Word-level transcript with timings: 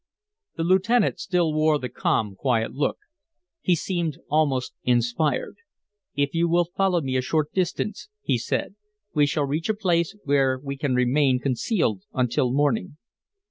The 0.55 0.63
lieutenant 0.63 1.19
still 1.19 1.53
wore 1.53 1.77
the 1.77 1.87
calm, 1.87 2.33
quiet 2.33 2.73
look; 2.73 2.97
he 3.61 3.75
seemed 3.75 4.17
almost 4.29 4.73
inspired. 4.83 5.57
"If 6.15 6.33
you 6.33 6.49
will 6.49 6.65
follow 6.75 7.01
me 7.01 7.15
a 7.17 7.21
short 7.21 7.53
distance," 7.53 8.09
he 8.23 8.39
said, 8.39 8.73
"we 9.13 9.27
shall 9.27 9.45
reach 9.45 9.69
a 9.69 9.75
place 9.75 10.15
where 10.23 10.57
we 10.57 10.75
can 10.75 10.95
remain 10.95 11.37
concealed 11.39 12.01
until 12.13 12.51
morning." 12.51 12.97